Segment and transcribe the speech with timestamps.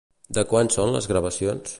[0.37, 1.67] De quan són les gravacions?